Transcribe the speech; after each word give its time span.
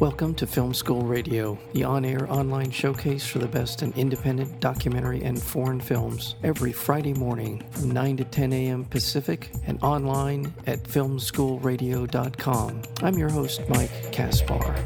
Welcome 0.00 0.34
to 0.34 0.46
Film 0.46 0.74
School 0.74 1.00
Radio, 1.00 1.58
the 1.72 1.84
on 1.84 2.04
air 2.04 2.30
online 2.30 2.70
showcase 2.70 3.26
for 3.26 3.38
the 3.38 3.48
best 3.48 3.82
in 3.82 3.94
independent 3.94 4.60
documentary 4.60 5.22
and 5.22 5.42
foreign 5.42 5.80
films, 5.80 6.34
every 6.42 6.70
Friday 6.70 7.14
morning 7.14 7.64
from 7.70 7.92
9 7.92 8.18
to 8.18 8.24
10 8.24 8.52
a.m. 8.52 8.84
Pacific 8.84 9.50
and 9.66 9.82
online 9.82 10.52
at 10.66 10.82
filmschoolradio.com. 10.82 12.82
I'm 13.02 13.16
your 13.16 13.30
host, 13.30 13.62
Mike 13.70 14.12
Kaspar. 14.12 14.76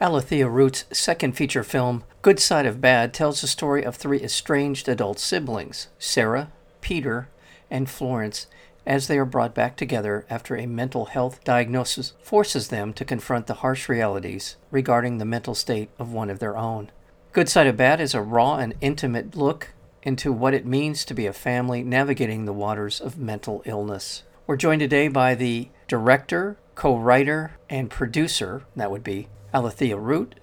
Alethea 0.00 0.48
Root's 0.48 0.86
second 0.90 1.36
feature 1.36 1.62
film, 1.62 2.02
Good 2.22 2.40
Side 2.40 2.66
of 2.66 2.80
Bad, 2.80 3.14
tells 3.14 3.42
the 3.42 3.46
story 3.46 3.84
of 3.84 3.94
three 3.94 4.20
estranged 4.20 4.88
adult 4.88 5.20
siblings 5.20 5.86
Sara, 6.00 6.50
Peter, 6.80 7.28
and 7.70 7.88
Florence 7.88 8.48
as 8.86 9.06
they 9.06 9.18
are 9.18 9.24
brought 9.24 9.54
back 9.54 9.76
together 9.76 10.26
after 10.28 10.56
a 10.56 10.66
mental 10.66 11.06
health 11.06 11.42
diagnosis 11.44 12.12
forces 12.22 12.68
them 12.68 12.92
to 12.92 13.04
confront 13.04 13.46
the 13.46 13.54
harsh 13.54 13.88
realities 13.88 14.56
regarding 14.70 15.18
the 15.18 15.24
mental 15.24 15.54
state 15.54 15.90
of 15.98 16.12
one 16.12 16.30
of 16.30 16.38
their 16.38 16.56
own. 16.56 16.90
Good 17.32 17.48
Side 17.48 17.66
of 17.66 17.76
Bad 17.76 18.00
is 18.00 18.14
a 18.14 18.20
raw 18.20 18.56
and 18.56 18.74
intimate 18.80 19.34
look 19.34 19.70
into 20.02 20.32
what 20.32 20.54
it 20.54 20.66
means 20.66 21.04
to 21.04 21.14
be 21.14 21.26
a 21.26 21.32
family 21.32 21.82
navigating 21.82 22.44
the 22.44 22.52
waters 22.52 23.00
of 23.00 23.18
mental 23.18 23.62
illness. 23.64 24.22
We're 24.46 24.56
joined 24.56 24.80
today 24.80 25.08
by 25.08 25.34
the 25.34 25.68
director, 25.88 26.58
co 26.74 26.96
writer, 26.96 27.52
and 27.70 27.90
producer, 27.90 28.64
that 28.76 28.90
would 28.90 29.02
be 29.02 29.28
Alethea 29.54 29.96
Root, 29.96 30.34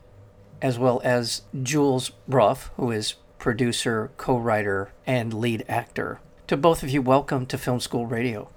as 0.61 0.79
well 0.79 0.99
as 1.03 1.43
Jules 1.61 2.09
Bruff, 2.27 2.71
who 2.75 2.89
is 2.89 3.15
producer, 3.37 4.11
co 4.17 4.37
writer, 4.37 4.91
and 5.05 5.33
lead 5.33 5.63
actor 5.69 6.19
to 6.51 6.57
both 6.57 6.83
of 6.83 6.89
you, 6.89 7.01
welcome 7.01 7.45
to 7.45 7.57
Film 7.57 7.79
School 7.79 8.05
Radio. 8.05 8.49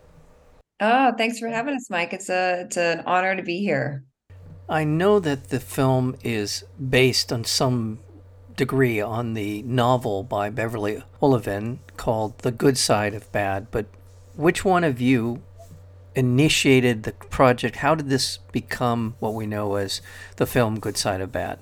Oh, 0.81 1.13
thanks 1.17 1.39
for 1.39 1.47
having 1.47 1.77
us, 1.77 1.89
Mike. 1.89 2.13
It's 2.13 2.29
a 2.29 2.63
it's 2.63 2.77
an 2.77 3.05
honor 3.07 3.37
to 3.37 3.43
be 3.45 3.61
here. 3.61 4.03
I 4.69 4.83
know 4.83 5.21
that 5.21 5.51
the 5.51 5.61
film 5.61 6.17
is 6.25 6.65
based 6.91 7.33
on 7.33 7.45
some 7.45 8.01
degree 8.57 9.01
on 9.01 9.35
the 9.35 9.63
novel 9.63 10.25
by 10.25 10.51
Beverly 10.51 11.05
Olevin 11.23 11.79
called 11.97 12.39
The 12.39 12.51
Good 12.51 12.77
Side 12.77 13.15
of 13.15 13.31
Bad, 13.31 13.71
but 13.71 13.87
which 14.35 14.65
one 14.65 14.83
of 14.83 15.01
you 15.01 15.45
initiated 16.17 17.05
the 17.05 17.13
project? 17.13 17.77
How 17.77 17.95
did 17.95 18.09
this 18.09 18.39
become 18.51 19.15
what 19.21 19.35
we 19.35 19.47
know 19.47 19.77
as 19.77 20.03
the 20.35 20.47
film 20.47 20.81
Good 20.81 20.97
Side 20.97 21.21
of 21.21 21.31
Bad? 21.31 21.61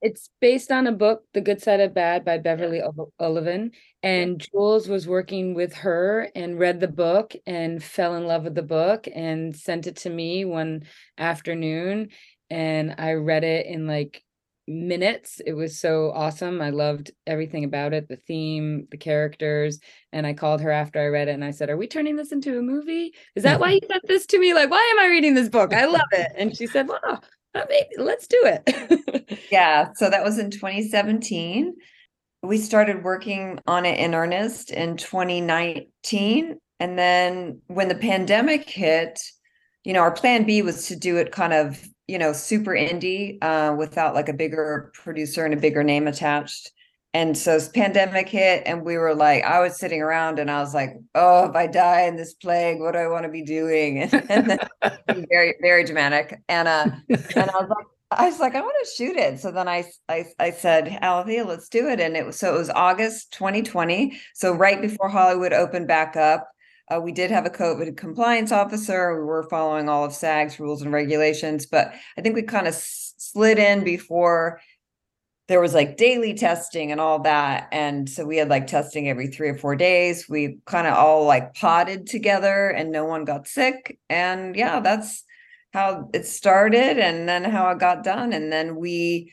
It's 0.00 0.30
based 0.40 0.70
on 0.70 0.86
a 0.86 0.92
book, 0.92 1.24
The 1.34 1.40
Good 1.40 1.60
Side 1.60 1.80
of 1.80 1.92
Bad 1.92 2.24
by 2.24 2.38
Beverly 2.38 2.80
Olevin. 3.20 3.72
And 4.02 4.38
Jules 4.38 4.88
was 4.88 5.08
working 5.08 5.54
with 5.54 5.74
her 5.74 6.30
and 6.36 6.58
read 6.58 6.78
the 6.78 6.88
book 6.88 7.34
and 7.46 7.82
fell 7.82 8.14
in 8.14 8.26
love 8.26 8.44
with 8.44 8.54
the 8.54 8.62
book 8.62 9.08
and 9.12 9.56
sent 9.56 9.88
it 9.88 9.96
to 9.96 10.10
me 10.10 10.44
one 10.44 10.84
afternoon. 11.16 12.10
And 12.48 12.94
I 12.98 13.14
read 13.14 13.42
it 13.42 13.66
in 13.66 13.88
like 13.88 14.22
minutes. 14.68 15.40
It 15.44 15.54
was 15.54 15.80
so 15.80 16.12
awesome. 16.14 16.60
I 16.60 16.70
loved 16.70 17.10
everything 17.26 17.64
about 17.64 17.92
it, 17.92 18.06
the 18.06 18.16
theme, 18.16 18.86
the 18.90 18.98
characters. 18.98 19.80
And 20.12 20.26
I 20.26 20.34
called 20.34 20.60
her 20.60 20.70
after 20.70 21.00
I 21.00 21.06
read 21.06 21.28
it 21.28 21.32
and 21.32 21.44
I 21.44 21.50
said, 21.50 21.70
Are 21.70 21.76
we 21.76 21.88
turning 21.88 22.16
this 22.16 22.30
into 22.30 22.58
a 22.58 22.62
movie? 22.62 23.14
Is 23.34 23.42
that 23.42 23.58
why 23.58 23.72
you 23.72 23.80
sent 23.90 24.06
this 24.06 24.26
to 24.26 24.38
me? 24.38 24.54
Like, 24.54 24.70
why 24.70 24.92
am 24.92 25.04
I 25.04 25.08
reading 25.08 25.34
this 25.34 25.48
book? 25.48 25.74
I 25.74 25.86
love 25.86 26.02
it. 26.12 26.28
And 26.36 26.56
she 26.56 26.66
said, 26.66 26.86
Well, 26.86 27.24
maybe 27.54 27.88
let's 27.98 28.26
do 28.26 28.40
it. 28.44 29.38
yeah. 29.50 29.92
So 29.94 30.10
that 30.10 30.24
was 30.24 30.38
in 30.38 30.50
2017. 30.50 31.74
We 32.42 32.58
started 32.58 33.02
working 33.02 33.58
on 33.66 33.84
it 33.84 33.98
in 33.98 34.14
earnest 34.14 34.70
in 34.70 34.96
2019. 34.96 36.58
And 36.80 36.98
then 36.98 37.60
when 37.66 37.88
the 37.88 37.94
pandemic 37.94 38.68
hit, 38.68 39.20
you 39.84 39.92
know, 39.92 40.00
our 40.00 40.12
plan 40.12 40.44
B 40.44 40.62
was 40.62 40.86
to 40.88 40.96
do 40.96 41.16
it 41.16 41.32
kind 41.32 41.52
of, 41.52 41.84
you 42.06 42.18
know, 42.18 42.32
super 42.32 42.72
indie 42.72 43.42
uh, 43.42 43.74
without 43.76 44.14
like 44.14 44.28
a 44.28 44.34
bigger 44.34 44.92
producer 44.94 45.44
and 45.44 45.54
a 45.54 45.58
bigger 45.58 45.82
name 45.82 46.06
attached. 46.06 46.70
And 47.14 47.36
so 47.36 47.58
pandemic 47.74 48.28
hit, 48.28 48.64
and 48.66 48.84
we 48.84 48.98
were 48.98 49.14
like, 49.14 49.42
I 49.42 49.60
was 49.60 49.78
sitting 49.78 50.02
around 50.02 50.38
and 50.38 50.50
I 50.50 50.60
was 50.60 50.74
like, 50.74 50.90
oh, 51.14 51.48
if 51.48 51.56
I 51.56 51.66
die 51.66 52.02
in 52.02 52.16
this 52.16 52.34
plague, 52.34 52.80
what 52.80 52.92
do 52.92 52.98
I 52.98 53.08
want 53.08 53.24
to 53.24 53.30
be 53.30 53.42
doing? 53.42 54.02
And, 54.02 54.14
and 54.30 54.50
then 54.50 55.26
very, 55.30 55.54
very 55.62 55.84
dramatic. 55.84 56.38
And 56.48 56.68
uh, 56.68 56.90
and 57.08 57.50
I 57.50 57.60
was 57.60 57.68
like, 57.68 57.86
I 58.10 58.26
was 58.26 58.40
like, 58.40 58.54
I 58.54 58.60
want 58.60 58.76
to 58.84 58.90
shoot 58.94 59.16
it. 59.16 59.40
So 59.40 59.50
then 59.50 59.68
I 59.68 59.84
I, 60.08 60.26
I 60.38 60.50
said, 60.50 60.98
alethea 61.00 61.44
let's 61.44 61.68
do 61.68 61.88
it. 61.88 61.98
And 61.98 62.16
it 62.16 62.26
was 62.26 62.38
so 62.38 62.54
it 62.54 62.58
was 62.58 62.70
August 62.70 63.32
2020. 63.32 64.18
So 64.34 64.52
right 64.52 64.80
before 64.80 65.08
Hollywood 65.08 65.52
opened 65.52 65.88
back 65.88 66.16
up. 66.16 66.48
Uh, 66.90 66.98
we 66.98 67.12
did 67.12 67.30
have 67.30 67.44
a 67.44 67.50
COVID 67.50 67.98
compliance 67.98 68.50
officer. 68.50 69.14
We 69.14 69.26
were 69.26 69.46
following 69.50 69.90
all 69.90 70.06
of 70.06 70.14
SAG's 70.14 70.58
rules 70.58 70.80
and 70.80 70.90
regulations, 70.90 71.66
but 71.66 71.92
I 72.16 72.22
think 72.22 72.34
we 72.34 72.40
kind 72.40 72.66
of 72.66 72.72
s- 72.72 73.12
slid 73.18 73.58
in 73.58 73.84
before 73.84 74.58
there 75.48 75.60
was 75.60 75.72
like 75.72 75.96
daily 75.96 76.34
testing 76.34 76.92
and 76.92 77.00
all 77.00 77.20
that. 77.20 77.68
And 77.72 78.08
so 78.08 78.24
we 78.26 78.36
had 78.36 78.50
like 78.50 78.66
testing 78.66 79.08
every 79.08 79.28
three 79.28 79.48
or 79.48 79.56
four 79.56 79.74
days. 79.76 80.28
We 80.28 80.58
kind 80.66 80.86
of 80.86 80.94
all 80.94 81.24
like 81.24 81.54
potted 81.54 82.06
together 82.06 82.68
and 82.68 82.92
no 82.92 83.06
one 83.06 83.24
got 83.24 83.48
sick. 83.48 83.98
And 84.10 84.54
yeah, 84.54 84.80
that's 84.80 85.24
how 85.72 86.10
it 86.12 86.26
started 86.26 86.98
and 86.98 87.26
then 87.26 87.44
how 87.44 87.70
it 87.70 87.78
got 87.78 88.04
done. 88.04 88.34
And 88.34 88.52
then 88.52 88.76
we 88.76 89.32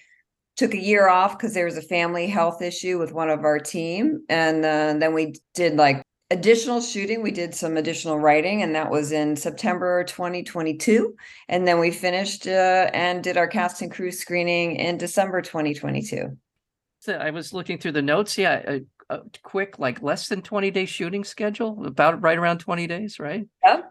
took 0.56 0.74
a 0.74 0.82
year 0.82 1.10
off 1.10 1.38
because 1.38 1.54
there 1.54 1.66
was 1.66 1.78
a 1.78 1.82
family 1.82 2.28
health 2.28 2.62
issue 2.62 2.98
with 2.98 3.12
one 3.12 3.30
of 3.30 3.44
our 3.44 3.60
team. 3.60 4.24
And 4.30 4.64
uh, 4.64 4.96
then 4.98 5.14
we 5.14 5.36
did 5.54 5.76
like 5.76 6.02
additional 6.32 6.82
shooting 6.82 7.22
we 7.22 7.30
did 7.30 7.54
some 7.54 7.78
additional 7.78 8.18
writing 8.18 8.64
and 8.64 8.74
that 8.74 8.90
was 8.90 9.12
in 9.12 9.36
september 9.36 10.04
2022 10.06 11.16
and 11.50 11.68
then 11.68 11.80
we 11.80 11.92
finished 11.92 12.48
uh, 12.48 12.90
and 12.94 13.24
did 13.24 13.38
our 13.38 13.48
cast 13.48 13.82
and 13.84 13.92
crew 13.92 14.12
screening 14.12 14.76
in 14.76 14.98
december 14.98 15.40
2022 15.40 16.36
so 17.00 17.14
i 17.14 17.30
was 17.30 17.54
looking 17.54 17.78
through 17.78 17.92
the 17.92 18.02
notes. 18.02 18.38
Yeah 18.38 18.62
a, 18.68 18.82
a 19.12 19.20
quick 19.44 19.78
like 19.78 20.02
less 20.02 20.28
than 20.28 20.42
20 20.42 20.72
day 20.72 20.86
shooting 20.86 21.24
schedule 21.24 21.86
about 21.86 22.22
right 22.24 22.38
around 22.38 22.58
20 22.58 22.88
days 22.88 23.20
right? 23.20 23.46
Yeah 23.64 23.82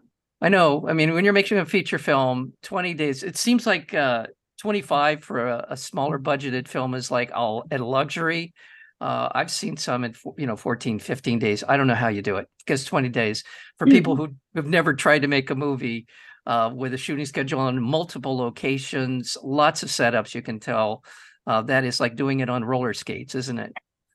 i 0.40 0.48
know. 0.48 0.88
I 0.88 0.92
mean 0.92 1.14
when 1.14 1.24
you're 1.24 1.32
making 1.32 1.58
a 1.58 1.64
feature 1.64 1.98
film 1.98 2.52
20 2.62 2.94
days 2.94 3.22
it 3.22 3.36
seems 3.36 3.64
like 3.64 3.94
uh 3.94 4.26
25 4.60 5.22
for 5.22 5.46
a, 5.46 5.66
a 5.70 5.76
smaller 5.76 6.18
budgeted 6.18 6.66
film 6.66 6.94
is 6.94 7.12
like 7.12 7.30
all 7.32 7.64
a 7.70 7.78
luxury 7.78 8.54
uh, 9.04 9.28
I've 9.34 9.50
seen 9.50 9.76
some 9.76 10.02
in, 10.02 10.14
you 10.38 10.46
know, 10.46 10.56
14, 10.56 10.98
15 10.98 11.38
days. 11.38 11.62
I 11.68 11.76
don't 11.76 11.86
know 11.86 11.94
how 11.94 12.08
you 12.08 12.22
do 12.22 12.36
it 12.36 12.48
because 12.60 12.86
20 12.86 13.10
days 13.10 13.44
for 13.76 13.86
people 13.86 14.14
mm-hmm. 14.16 14.32
who 14.32 14.36
have 14.54 14.66
never 14.66 14.94
tried 14.94 15.20
to 15.20 15.28
make 15.28 15.50
a 15.50 15.54
movie 15.54 16.06
uh, 16.46 16.70
with 16.74 16.94
a 16.94 16.96
shooting 16.96 17.26
schedule 17.26 17.60
on 17.60 17.82
multiple 17.82 18.34
locations, 18.34 19.36
lots 19.42 19.82
of 19.82 19.90
setups, 19.90 20.34
you 20.34 20.40
can 20.40 20.58
tell 20.58 21.04
uh, 21.46 21.60
that 21.60 21.84
is 21.84 22.00
like 22.00 22.16
doing 22.16 22.40
it 22.40 22.48
on 22.48 22.64
roller 22.64 22.94
skates, 22.94 23.34
isn't 23.34 23.58
it? 23.58 23.74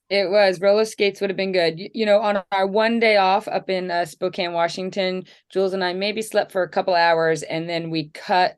It 0.09 0.28
was 0.28 0.59
roller 0.59 0.85
skates 0.85 1.22
would 1.22 1.29
have 1.29 1.38
been 1.38 1.51
good. 1.51 1.79
You, 1.79 1.89
you 1.94 2.05
know, 2.07 2.19
on 2.19 2.41
our 2.51 2.66
one 2.66 2.99
day 2.99 3.17
off 3.17 3.47
up 3.47 3.69
in 3.69 3.91
uh, 3.91 4.05
Spokane, 4.05 4.53
Washington, 4.53 5.25
Jules 5.51 5.73
and 5.73 5.83
I 5.83 5.94
maybe 5.94 6.23
slept 6.23 6.51
for 6.51 6.63
a 6.63 6.69
couple 6.69 6.95
hours 6.95 7.44
and 7.44 7.69
then 7.69 7.91
we 7.91 8.09
cut. 8.09 8.57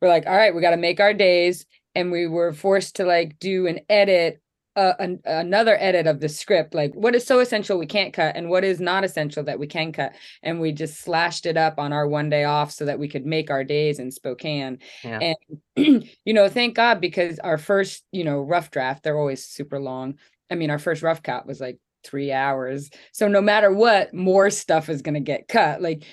We're 0.00 0.06
like, 0.06 0.28
all 0.28 0.36
right, 0.36 0.54
we 0.54 0.62
got 0.62 0.70
to 0.70 0.76
make 0.76 1.00
our 1.00 1.12
days. 1.12 1.66
And 1.96 2.12
we 2.12 2.28
were 2.28 2.52
forced 2.52 2.96
to 2.96 3.04
like 3.04 3.40
do 3.40 3.66
an 3.66 3.80
edit 3.88 4.40
uh, 4.74 4.94
an, 4.98 5.20
another 5.24 5.76
edit 5.78 6.06
of 6.06 6.20
the 6.20 6.28
script 6.28 6.74
like 6.74 6.94
what 6.94 7.14
is 7.14 7.26
so 7.26 7.40
essential 7.40 7.78
we 7.78 7.86
can't 7.86 8.14
cut 8.14 8.36
and 8.36 8.48
what 8.48 8.64
is 8.64 8.80
not 8.80 9.04
essential 9.04 9.44
that 9.44 9.58
we 9.58 9.66
can 9.66 9.92
cut? 9.92 10.14
And 10.42 10.60
we 10.60 10.72
just 10.72 11.00
slashed 11.00 11.46
it 11.46 11.56
up 11.56 11.78
on 11.78 11.92
our 11.92 12.06
one 12.08 12.30
day 12.30 12.44
off 12.44 12.72
so 12.72 12.84
that 12.86 12.98
we 12.98 13.08
could 13.08 13.26
make 13.26 13.50
our 13.50 13.64
days 13.64 13.98
in 13.98 14.10
spokane. 14.10 14.78
Yeah. 15.04 15.34
and 15.76 16.04
you 16.24 16.32
know 16.32 16.48
thank 16.48 16.74
god 16.74 17.00
because 17.00 17.38
our 17.40 17.58
first 17.58 18.04
you 18.12 18.24
know 18.24 18.40
rough 18.40 18.70
draft 18.70 19.02
they're 19.02 19.18
always 19.18 19.44
super 19.44 19.78
long. 19.78 20.14
I 20.50 20.54
mean 20.54 20.70
our 20.70 20.78
first 20.78 21.02
rough 21.02 21.22
cut 21.22 21.46
was 21.46 21.60
like 21.60 21.78
three 22.02 22.32
hours. 22.32 22.90
So 23.12 23.28
no 23.28 23.40
matter 23.40 23.72
what 23.72 24.14
more 24.14 24.50
stuff 24.50 24.88
is 24.88 25.02
going 25.02 25.14
to 25.14 25.20
get 25.20 25.48
cut. 25.48 25.82
Like 25.82 26.04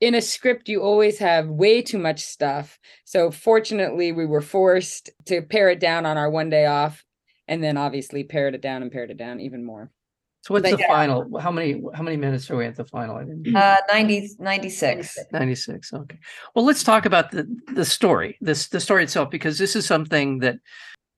in 0.00 0.14
a 0.14 0.22
script 0.22 0.68
you 0.68 0.82
always 0.82 1.18
have 1.18 1.48
way 1.48 1.82
too 1.82 1.98
much 1.98 2.20
stuff. 2.20 2.78
So 3.04 3.30
fortunately 3.30 4.12
we 4.12 4.26
were 4.26 4.40
forced 4.40 5.10
to 5.26 5.42
pare 5.42 5.70
it 5.70 5.80
down 5.80 6.06
on 6.06 6.16
our 6.16 6.30
one 6.30 6.50
day 6.50 6.66
off 6.66 7.04
and 7.48 7.62
then 7.62 7.76
obviously 7.76 8.24
pared 8.24 8.54
it 8.54 8.60
down 8.60 8.82
and 8.82 8.90
pared 8.90 9.10
it 9.10 9.16
down 9.16 9.40
even 9.40 9.64
more. 9.64 9.90
So 10.42 10.52
what's 10.52 10.68
but 10.68 10.76
the 10.76 10.82
yeah. 10.82 10.88
final? 10.88 11.38
How 11.38 11.50
many 11.50 11.82
how 11.94 12.02
many 12.02 12.18
minutes 12.18 12.50
are 12.50 12.56
we 12.56 12.66
at 12.66 12.76
the 12.76 12.84
final? 12.84 13.16
I 13.16 13.24
didn't- 13.24 13.56
Uh 13.56 13.78
90, 13.90 14.36
96. 14.38 15.18
96. 15.32 15.92
Okay. 15.94 16.18
Well, 16.54 16.66
let's 16.66 16.82
talk 16.82 17.06
about 17.06 17.30
the 17.30 17.46
the 17.74 17.84
story, 17.84 18.36
this 18.42 18.68
the 18.68 18.80
story 18.80 19.04
itself, 19.04 19.30
because 19.30 19.58
this 19.58 19.74
is 19.74 19.86
something 19.86 20.40
that 20.40 20.56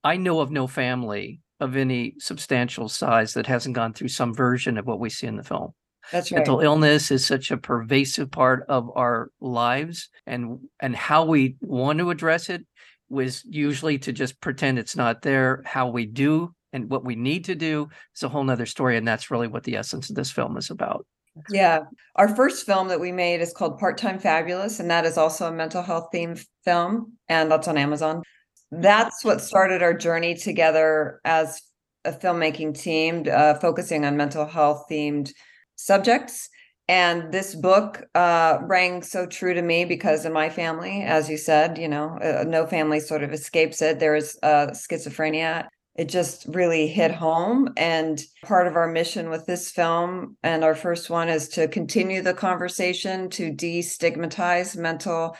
I 0.04 0.16
know 0.16 0.38
of 0.38 0.52
no 0.52 0.68
family 0.68 1.40
of 1.58 1.76
any 1.76 2.14
substantial 2.18 2.88
size 2.88 3.34
that 3.34 3.46
hasn't 3.46 3.74
gone 3.74 3.94
through 3.94 4.08
some 4.08 4.32
version 4.32 4.78
of 4.78 4.86
what 4.86 5.00
we 5.00 5.10
see 5.10 5.26
in 5.26 5.36
the 5.36 5.42
film. 5.42 5.72
That's 6.12 6.30
right. 6.30 6.38
Mental 6.38 6.60
illness 6.60 7.10
is 7.10 7.26
such 7.26 7.50
a 7.50 7.56
pervasive 7.56 8.30
part 8.30 8.64
of 8.68 8.90
our 8.94 9.30
lives 9.40 10.08
and 10.26 10.60
and 10.80 10.94
how 10.94 11.24
we 11.24 11.56
want 11.62 11.98
to 11.98 12.10
address 12.10 12.48
it 12.48 12.64
was 13.08 13.44
usually 13.44 13.98
to 14.00 14.12
just 14.12 14.40
pretend 14.40 14.78
it's 14.78 14.96
not 14.96 15.22
there. 15.22 15.62
How 15.64 15.88
we 15.88 16.06
do 16.06 16.54
and 16.72 16.90
what 16.90 17.04
we 17.04 17.16
need 17.16 17.44
to 17.46 17.54
do 17.54 17.88
is 18.14 18.22
a 18.22 18.28
whole 18.28 18.44
nother 18.44 18.66
story. 18.66 18.96
And 18.96 19.06
that's 19.06 19.30
really 19.30 19.48
what 19.48 19.64
the 19.64 19.76
essence 19.76 20.10
of 20.10 20.16
this 20.16 20.30
film 20.30 20.56
is 20.56 20.70
about. 20.70 21.06
Yeah. 21.50 21.80
Our 22.16 22.34
first 22.34 22.64
film 22.64 22.88
that 22.88 23.00
we 23.00 23.12
made 23.12 23.40
is 23.40 23.52
called 23.52 23.78
Part 23.78 23.98
Time 23.98 24.18
Fabulous, 24.18 24.80
and 24.80 24.90
that 24.90 25.04
is 25.04 25.18
also 25.18 25.48
a 25.48 25.52
mental 25.52 25.82
health 25.82 26.08
themed 26.12 26.44
film, 26.64 27.12
and 27.28 27.50
that's 27.50 27.68
on 27.68 27.76
Amazon. 27.76 28.22
That's 28.70 29.24
what 29.24 29.42
started 29.42 29.82
our 29.82 29.94
journey 29.94 30.34
together 30.34 31.20
as 31.24 31.60
a 32.04 32.12
filmmaking 32.12 32.80
team, 32.80 33.26
uh, 33.30 33.54
focusing 33.54 34.04
on 34.04 34.16
mental 34.16 34.46
health 34.46 34.86
themed 34.90 35.30
subjects. 35.76 36.48
And 36.88 37.32
this 37.32 37.54
book 37.54 38.04
uh, 38.14 38.58
rang 38.62 39.02
so 39.02 39.26
true 39.26 39.54
to 39.54 39.62
me 39.62 39.84
because 39.84 40.24
in 40.24 40.32
my 40.32 40.48
family, 40.48 41.02
as 41.02 41.28
you 41.28 41.36
said, 41.36 41.78
you 41.78 41.88
know, 41.88 42.16
uh, 42.22 42.44
no 42.46 42.66
family 42.66 43.00
sort 43.00 43.24
of 43.24 43.32
escapes 43.32 43.82
it. 43.82 43.98
There 43.98 44.14
is 44.14 44.38
uh, 44.42 44.68
schizophrenia 44.68 45.66
it 45.96 46.08
just 46.10 46.44
really 46.46 46.86
hit 46.86 47.10
home. 47.10 47.70
And 47.76 48.22
part 48.44 48.66
of 48.66 48.76
our 48.76 48.86
mission 48.86 49.30
with 49.30 49.46
this 49.46 49.70
film 49.70 50.36
and 50.42 50.62
our 50.62 50.74
first 50.74 51.08
one 51.08 51.28
is 51.28 51.48
to 51.50 51.68
continue 51.68 52.22
the 52.22 52.34
conversation 52.34 53.30
to 53.30 53.50
destigmatize 53.50 54.76
mental 54.76 55.36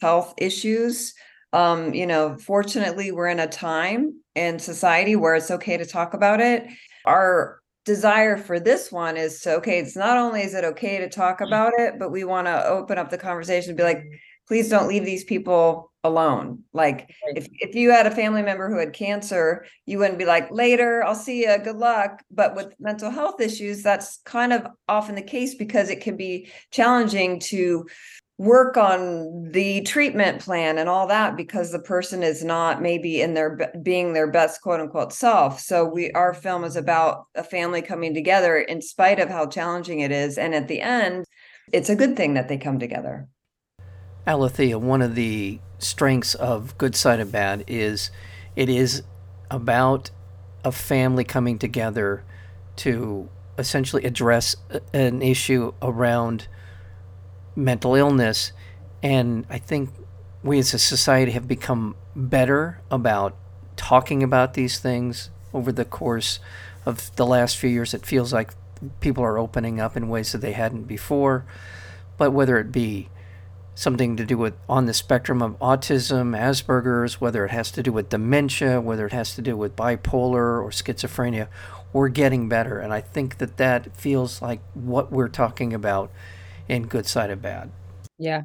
health 0.00 0.34
issues. 0.36 1.14
Um, 1.52 1.94
you 1.94 2.06
know, 2.06 2.36
fortunately, 2.36 3.12
we're 3.12 3.28
in 3.28 3.40
a 3.40 3.46
time 3.46 4.20
in 4.34 4.58
society 4.58 5.16
where 5.16 5.36
it's 5.36 5.50
okay 5.50 5.76
to 5.76 5.86
talk 5.86 6.12
about 6.12 6.40
it. 6.40 6.66
Our 7.06 7.60
desire 7.84 8.36
for 8.36 8.58
this 8.58 8.90
one 8.90 9.16
is 9.16 9.40
to 9.40 9.56
okay, 9.56 9.78
it's 9.78 9.96
not 9.96 10.16
only 10.16 10.42
is 10.42 10.54
it 10.54 10.64
okay 10.64 10.98
to 10.98 11.08
talk 11.08 11.36
mm-hmm. 11.36 11.46
about 11.46 11.72
it, 11.78 11.98
but 11.98 12.10
we 12.10 12.24
want 12.24 12.46
to 12.46 12.66
open 12.66 12.98
up 12.98 13.10
the 13.10 13.18
conversation 13.18 13.70
and 13.70 13.76
be 13.76 13.84
like, 13.84 14.04
please 14.46 14.68
don't 14.68 14.88
leave 14.88 15.04
these 15.04 15.24
people 15.24 15.90
alone. 16.02 16.62
Like 16.74 17.10
if, 17.28 17.48
if 17.52 17.74
you 17.74 17.90
had 17.90 18.06
a 18.06 18.10
family 18.10 18.42
member 18.42 18.68
who 18.68 18.78
had 18.78 18.92
cancer, 18.92 19.64
you 19.86 19.98
wouldn't 19.98 20.18
be 20.18 20.26
like, 20.26 20.50
later, 20.50 21.02
I'll 21.02 21.14
see 21.14 21.44
you, 21.44 21.58
good 21.58 21.76
luck. 21.76 22.22
But 22.30 22.54
with 22.54 22.74
mental 22.78 23.10
health 23.10 23.40
issues, 23.40 23.82
that's 23.82 24.18
kind 24.24 24.52
of 24.52 24.66
often 24.86 25.14
the 25.14 25.22
case 25.22 25.54
because 25.54 25.88
it 25.88 26.02
can 26.02 26.16
be 26.16 26.50
challenging 26.70 27.40
to 27.40 27.86
work 28.38 28.76
on 28.76 29.52
the 29.52 29.80
treatment 29.82 30.40
plan 30.40 30.76
and 30.78 30.88
all 30.88 31.06
that 31.06 31.36
because 31.36 31.70
the 31.70 31.78
person 31.78 32.22
is 32.22 32.42
not 32.42 32.82
maybe 32.82 33.20
in 33.20 33.34
their 33.34 33.72
being 33.82 34.12
their 34.12 34.26
best 34.26 34.60
quote 34.60 34.80
unquote 34.80 35.12
self. 35.12 35.60
So 35.60 35.84
we 35.84 36.10
our 36.12 36.34
film 36.34 36.64
is 36.64 36.74
about 36.74 37.26
a 37.36 37.44
family 37.44 37.80
coming 37.80 38.12
together 38.12 38.58
in 38.58 38.82
spite 38.82 39.20
of 39.20 39.28
how 39.28 39.46
challenging 39.46 40.00
it 40.00 40.10
is. 40.10 40.36
And 40.36 40.54
at 40.54 40.66
the 40.66 40.80
end 40.80 41.24
it's 41.72 41.88
a 41.88 41.96
good 41.96 42.16
thing 42.16 42.34
that 42.34 42.48
they 42.48 42.58
come 42.58 42.78
together. 42.78 43.28
Alethea, 44.26 44.78
one 44.78 45.02
of 45.02 45.14
the 45.14 45.60
strengths 45.78 46.34
of 46.34 46.76
Good 46.78 46.96
Side 46.96 47.20
of 47.20 47.30
Bad 47.30 47.64
is 47.66 48.10
it 48.56 48.68
is 48.68 49.02
about 49.50 50.10
a 50.64 50.72
family 50.72 51.24
coming 51.24 51.58
together 51.58 52.24
to 52.76 53.28
essentially 53.58 54.04
address 54.04 54.56
an 54.92 55.22
issue 55.22 55.72
around 55.82 56.48
mental 57.56 57.94
illness. 57.94 58.52
And 59.02 59.46
I 59.50 59.58
think 59.58 59.90
we 60.42 60.58
as 60.58 60.74
a 60.74 60.78
society 60.78 61.32
have 61.32 61.48
become 61.48 61.96
better 62.14 62.80
about 62.90 63.36
talking 63.76 64.22
about 64.22 64.54
these 64.54 64.78
things 64.78 65.30
over 65.52 65.72
the 65.72 65.84
course 65.84 66.38
of 66.86 67.14
the 67.16 67.26
last 67.26 67.56
few 67.56 67.70
years. 67.70 67.94
It 67.94 68.06
feels 68.06 68.32
like 68.32 68.52
people 69.00 69.24
are 69.24 69.38
opening 69.38 69.80
up 69.80 69.96
in 69.96 70.08
ways 70.08 70.32
that 70.32 70.38
they 70.38 70.52
hadn't 70.52 70.84
before. 70.84 71.44
But 72.16 72.32
whether 72.32 72.58
it 72.58 72.70
be 72.70 73.08
something 73.74 74.16
to 74.16 74.24
do 74.24 74.38
with 74.38 74.54
on 74.68 74.86
the 74.86 74.94
spectrum 74.94 75.42
of 75.42 75.58
autism, 75.58 76.38
Asperger's, 76.38 77.20
whether 77.20 77.44
it 77.44 77.50
has 77.50 77.70
to 77.72 77.82
do 77.82 77.92
with 77.92 78.08
dementia, 78.08 78.80
whether 78.80 79.06
it 79.06 79.12
has 79.12 79.34
to 79.34 79.42
do 79.42 79.56
with 79.56 79.74
bipolar 79.74 80.62
or 80.62 80.70
schizophrenia, 80.70 81.48
we're 81.92 82.08
getting 82.08 82.48
better. 82.48 82.78
And 82.78 82.92
I 82.92 83.00
think 83.00 83.38
that 83.38 83.56
that 83.56 83.96
feels 83.96 84.40
like 84.40 84.60
what 84.74 85.10
we're 85.10 85.28
talking 85.28 85.72
about 85.72 86.10
in 86.68 86.86
Good 86.86 87.06
Side 87.06 87.30
of 87.30 87.42
Bad. 87.42 87.70
Yeah. 88.18 88.42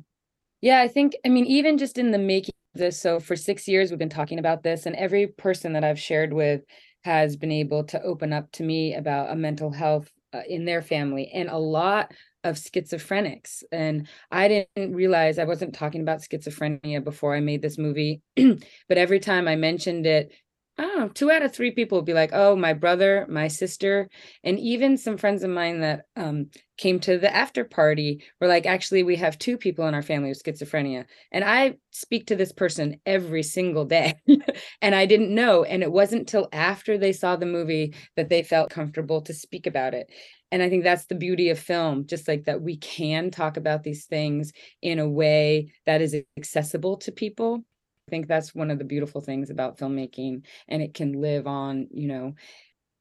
Yeah. 0.61 0.81
I 0.81 0.87
think, 0.87 1.15
I 1.25 1.29
mean, 1.29 1.45
even 1.45 1.77
just 1.77 1.97
in 1.97 2.11
the 2.11 2.17
making 2.17 2.55
of 2.75 2.79
this, 2.79 2.99
so 2.99 3.19
for 3.19 3.35
six 3.35 3.67
years, 3.67 3.89
we've 3.89 3.99
been 3.99 4.09
talking 4.09 4.39
about 4.39 4.63
this, 4.63 4.85
and 4.85 4.95
every 4.95 5.27
person 5.27 5.73
that 5.73 5.83
I've 5.83 5.99
shared 5.99 6.33
with 6.33 6.61
has 7.03 7.37
been 7.37 7.51
able 7.51 7.85
to 7.85 8.01
open 8.03 8.33
up 8.33 8.51
to 8.53 8.63
me 8.63 8.95
about 8.95 9.31
a 9.31 9.35
mental 9.35 9.71
health 9.71 10.11
uh, 10.33 10.41
in 10.47 10.65
their 10.65 10.81
family. 10.81 11.31
And 11.33 11.49
a 11.49 11.57
lot 11.57 12.11
of 12.43 12.55
schizophrenics. 12.55 13.63
And 13.71 14.07
I 14.31 14.47
didn't 14.47 14.95
realize 14.95 15.39
I 15.39 15.45
wasn't 15.45 15.75
talking 15.75 16.01
about 16.01 16.21
schizophrenia 16.21 17.03
before 17.03 17.35
I 17.35 17.39
made 17.39 17.61
this 17.61 17.77
movie. 17.77 18.21
but 18.35 18.97
every 18.97 19.19
time 19.19 19.47
I 19.47 19.55
mentioned 19.55 20.05
it, 20.05 20.31
oh, 20.79 21.09
two 21.13 21.29
out 21.29 21.43
of 21.43 21.53
three 21.53 21.71
people 21.71 21.97
would 21.97 22.05
be 22.05 22.13
like, 22.13 22.31
oh, 22.33 22.55
my 22.55 22.73
brother, 22.73 23.25
my 23.29 23.47
sister, 23.49 24.09
and 24.43 24.57
even 24.59 24.97
some 24.97 25.17
friends 25.17 25.43
of 25.43 25.49
mine 25.49 25.81
that 25.81 26.05
um, 26.15 26.47
came 26.77 26.99
to 27.01 27.17
the 27.17 27.33
after 27.35 27.65
party 27.65 28.23
were 28.39 28.47
like, 28.47 28.65
actually, 28.65 29.03
we 29.03 29.17
have 29.17 29.37
two 29.37 29.57
people 29.57 29.87
in 29.87 29.93
our 29.93 30.01
family 30.01 30.29
with 30.29 30.41
schizophrenia. 30.41 31.05
And 31.31 31.43
I 31.43 31.75
speak 31.91 32.27
to 32.27 32.35
this 32.35 32.53
person 32.53 32.99
every 33.05 33.43
single 33.43 33.85
day. 33.85 34.15
and 34.81 34.95
I 34.95 35.05
didn't 35.05 35.35
know. 35.35 35.63
And 35.65 35.83
it 35.83 35.91
wasn't 35.91 36.27
till 36.27 36.47
after 36.53 36.97
they 36.97 37.11
saw 37.13 37.35
the 37.35 37.45
movie 37.45 37.93
that 38.15 38.29
they 38.29 38.41
felt 38.41 38.69
comfortable 38.71 39.21
to 39.23 39.33
speak 39.33 39.67
about 39.67 39.93
it 39.93 40.09
and 40.51 40.63
i 40.63 40.69
think 40.69 40.83
that's 40.83 41.05
the 41.05 41.15
beauty 41.15 41.49
of 41.49 41.59
film 41.59 42.05
just 42.05 42.27
like 42.27 42.45
that 42.45 42.61
we 42.61 42.77
can 42.77 43.29
talk 43.29 43.57
about 43.57 43.83
these 43.83 44.05
things 44.05 44.51
in 44.81 44.99
a 44.99 45.07
way 45.07 45.71
that 45.85 46.01
is 46.01 46.15
accessible 46.37 46.97
to 46.97 47.11
people 47.11 47.63
think 48.09 48.27
that's 48.27 48.53
one 48.53 48.71
of 48.71 48.77
the 48.77 48.83
beautiful 48.83 49.21
things 49.21 49.49
about 49.49 49.77
filmmaking 49.77 50.43
and 50.67 50.81
it 50.81 50.93
can 50.93 51.13
live 51.13 51.47
on 51.47 51.87
you 51.91 52.07
know 52.07 52.33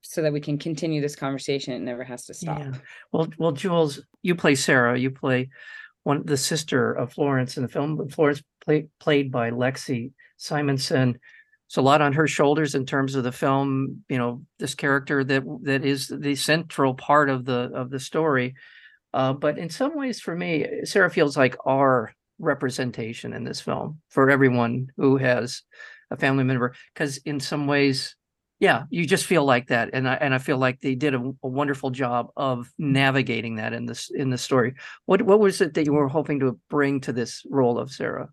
so 0.02 0.22
that 0.22 0.32
we 0.32 0.40
can 0.40 0.58
continue 0.58 1.00
this 1.00 1.16
conversation 1.16 1.74
it 1.74 1.80
never 1.80 2.04
has 2.04 2.24
to 2.26 2.34
stop. 2.34 2.60
Yeah. 2.60 2.72
well 3.12 3.28
well 3.38 3.52
jules 3.52 4.00
you 4.22 4.34
play 4.34 4.54
sara 4.54 4.96
you 4.98 5.10
play 5.10 5.48
one 6.04 6.24
the 6.24 6.36
sister 6.36 6.92
of 6.92 7.12
florence 7.12 7.56
in 7.56 7.64
the 7.64 7.68
film 7.68 8.08
florence 8.08 8.42
play, 8.64 8.86
played 9.00 9.32
by 9.32 9.50
lexi 9.50 10.12
simonsen. 10.38 11.16
It's 11.66 11.76
a 11.76 11.82
lot 11.82 12.00
on 12.00 12.14
her 12.14 12.26
shoulders 12.26 12.74
in 12.74 12.86
terms 12.86 13.14
of 13.14 13.24
the 13.24 13.32
film 13.32 14.04
you 14.08 14.16
know 14.18 14.42
this 14.58 14.74
character 14.74 15.22
that 15.24 15.42
that 15.64 15.84
is 15.84 16.08
the 16.08 16.34
central 16.34 16.94
part 16.94 17.28
of 17.28 17.44
the 17.44 17.70
of 17.74 17.90
the 17.90 18.00
story. 18.00 18.54
Uh, 19.12 19.32
but 19.32 19.58
in 19.58 19.70
some 19.70 19.96
ways 19.96 20.20
for 20.20 20.34
me 20.34 20.66
sara 20.84 21.10
feels 21.10 21.36
like 21.36 21.56
our 21.66 22.14
representation 22.38 23.32
in 23.32 23.44
this 23.44 23.60
film 23.60 24.00
for 24.08 24.30
everyone 24.30 24.88
who 24.96 25.16
has 25.16 25.62
a 26.10 26.16
family 26.16 26.44
member 26.44 26.74
because 26.94 27.18
in 27.18 27.40
some 27.40 27.66
ways 27.66 28.16
yeah 28.60 28.84
you 28.90 29.06
just 29.06 29.26
feel 29.26 29.44
like 29.44 29.68
that 29.68 29.90
and 29.92 30.08
i 30.08 30.14
and 30.14 30.34
i 30.34 30.38
feel 30.38 30.58
like 30.58 30.80
they 30.80 30.94
did 30.94 31.14
a, 31.14 31.18
a, 31.18 31.48
wonderful 31.48 31.90
job 31.90 32.28
of 32.36 32.72
navigating 32.78 33.56
that 33.56 33.72
in 33.72 33.86
this 33.86 34.10
in 34.10 34.30
the 34.30 34.38
story 34.38 34.74
what 35.06 35.22
what 35.22 35.40
was 35.40 35.60
it 35.60 35.74
that 35.74 35.84
you 35.84 35.92
were 35.92 36.08
hoping 36.08 36.40
to 36.40 36.58
bring 36.70 37.00
to 37.00 37.12
this 37.12 37.42
role 37.50 37.78
of 37.78 37.90
sara 37.90 38.28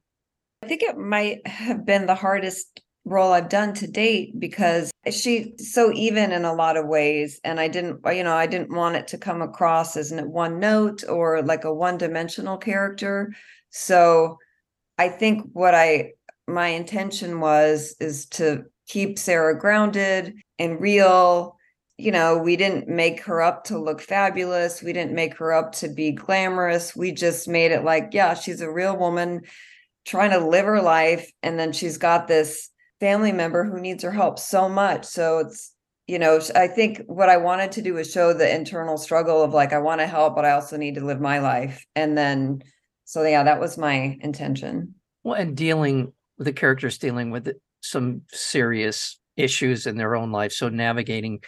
i 0.64 0.68
think 0.68 0.82
it 0.82 0.98
might 0.98 1.46
have 1.48 1.86
been 1.86 2.06
the 2.06 2.16
hardest 2.16 2.82
role 3.06 3.32
I've 3.32 3.50
done 3.50 3.74
to 3.76 3.88
date 3.88 4.38
because 4.40 4.92
she's 5.12 5.72
so 5.72 5.94
even 5.94 6.32
in 6.32 6.44
a 6.44 6.54
lot 6.54 6.76
of 6.76 6.88
ways. 6.88 7.40
And 7.44 7.60
I 7.60 7.68
didn't, 7.68 8.02
you 8.08 8.24
know, 8.24 8.36
I 8.36 8.48
didn't 8.48 8.76
want 8.76 8.96
it 8.96 9.08
to 9.10 9.18
come 9.18 9.42
across 9.42 9.96
as 9.96 10.12
one 10.12 10.60
note 10.60 11.04
or 11.08 11.44
like 11.44 11.64
a 11.64 11.74
one 11.74 11.98
dimensional 11.98 12.58
character. 12.58 13.32
So 13.78 14.38
I 14.98 15.10
think 15.10 15.50
what 15.52 15.76
I, 15.76 16.14
my 16.48 16.68
intention 16.68 17.42
was, 17.42 17.94
is 18.00 18.26
to 18.28 18.64
keep 18.88 19.20
Sara 19.20 19.60
grounded 19.60 20.34
and 20.58 20.80
real. 20.80 21.58
You 21.98 22.14
know, 22.14 22.38
we 22.38 22.56
didn't 22.56 22.88
make 22.88 23.22
her 23.24 23.42
up 23.42 23.66
to 23.66 23.78
look 23.78 24.00
fabulous. 24.00 24.82
We 24.82 24.94
didn't 24.94 25.14
make 25.14 25.36
her 25.40 25.52
up 25.52 25.74
to 25.74 25.90
be 25.90 26.14
glamorous. 26.14 26.96
We 26.96 27.12
just 27.12 27.50
made 27.50 27.72
it 27.72 27.84
like, 27.84 28.12
yeah, 28.14 28.34
she's 28.34 28.62
a 28.62 28.72
real 28.72 28.96
woman 28.96 29.42
trying 30.06 30.32
to 30.32 30.40
live 30.40 30.66
her 30.66 30.82
life. 30.82 31.30
And 31.44 31.60
then 31.60 31.74
she's 31.74 31.98
got 31.98 32.30
this 32.30 32.70
family 33.02 33.34
member 33.34 33.66
who 33.66 33.82
needs 33.82 34.04
her 34.04 34.12
help 34.12 34.40
so 34.40 34.70
much. 34.70 35.04
So 35.04 35.40
it's, 35.40 35.74
you 36.08 36.18
know, 36.18 36.40
I 36.56 36.68
think 36.68 37.02
what 37.08 37.28
I 37.28 37.36
wanted 37.36 37.74
to 37.74 37.82
do 37.82 37.96
was 37.96 38.10
show 38.10 38.32
the 38.32 38.56
internal 38.56 38.98
struggle 38.98 39.44
of 39.44 39.54
like, 39.54 39.74
I 39.74 39.80
want 39.80 40.00
to 40.00 40.08
help, 40.08 40.34
but 40.34 40.46
I 40.46 40.52
also 40.52 40.78
need 40.78 40.96
to 40.96 41.06
live 41.06 41.20
my 41.20 41.40
life. 41.40 41.86
And 41.94 42.18
then, 42.18 42.62
so 43.06 43.24
yeah, 43.24 43.44
that 43.44 43.60
was 43.60 43.78
my 43.78 44.18
intention. 44.22 44.96
Well, 45.24 45.40
and 45.40 45.56
dealing 45.56 46.12
with 46.38 46.46
the 46.46 46.54
characters 46.54 46.98
dealing 46.98 47.32
with 47.32 47.50
some 47.82 48.22
serious 48.32 49.20
issues 49.38 49.86
in 49.86 49.98
their 49.98 50.16
own 50.16 50.32
life. 50.32 50.52
So 50.52 50.70
navigating 50.70 51.42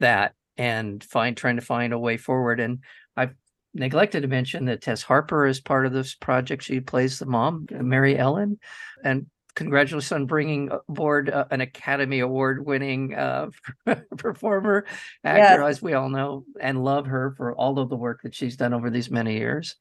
that 0.00 0.34
and 0.56 1.02
find 1.04 1.36
trying 1.36 1.56
to 1.56 1.62
find 1.62 1.92
a 1.92 1.98
way 1.98 2.16
forward. 2.16 2.60
And 2.60 2.80
I've 3.16 3.34
neglected 3.74 4.22
to 4.22 4.28
mention 4.28 4.66
that 4.66 4.82
Tess 4.82 5.02
Harper 5.02 5.46
is 5.46 5.60
part 5.60 5.86
of 5.86 5.92
this 5.92 6.14
project. 6.14 6.62
She 6.62 6.80
plays 6.80 7.18
the 7.18 7.26
mom, 7.26 7.66
Mary 7.70 8.16
Ellen, 8.16 8.58
and 9.02 9.26
congratulations 9.54 10.12
on 10.12 10.26
bringing 10.26 10.70
aboard 10.88 11.30
uh, 11.30 11.44
an 11.50 11.60
Academy 11.60 12.20
Award 12.20 12.64
winning 12.64 13.14
uh, 13.14 13.50
performer, 14.16 14.84
actor, 15.22 15.62
yes. 15.62 15.76
as 15.76 15.82
we 15.82 15.94
all 15.94 16.08
know, 16.08 16.44
and 16.60 16.84
love 16.84 17.06
her 17.06 17.34
for 17.36 17.54
all 17.54 17.78
of 17.78 17.88
the 17.88 17.96
work 17.96 18.22
that 18.22 18.34
she's 18.34 18.56
done 18.56 18.74
over 18.74 18.90
these 18.90 19.10
many 19.10 19.36
years. 19.36 19.76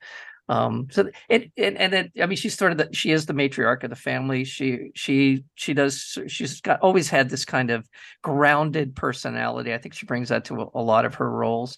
Um, 0.50 0.88
so 0.92 1.10
it, 1.30 1.52
it 1.56 1.76
and 1.78 1.94
it, 1.94 2.12
I 2.22 2.26
mean, 2.26 2.36
she's 2.36 2.58
sort 2.58 2.74
of 2.74 2.78
the, 2.78 2.90
she 2.94 3.12
is 3.12 3.26
the 3.26 3.34
matriarch 3.34 3.84
of 3.84 3.90
the 3.90 3.96
family. 3.96 4.44
She, 4.44 4.92
she, 4.94 5.46
she 5.56 5.74
does, 5.74 6.18
she's 6.28 6.60
got 6.62 6.82
always 6.82 7.10
had 7.10 7.30
this 7.30 7.46
kind 7.46 7.72
of 7.72 7.88
grounded 8.22 8.96
personality. 8.96 9.74
I 9.74 9.78
think 9.78 9.94
she 9.94 10.06
brings 10.06 10.30
that 10.30 10.46
to 10.46 10.62
a, 10.62 10.68
a 10.76 10.82
lot 10.82 11.06
of 11.06 11.16
her 11.16 11.30
roles. 11.30 11.78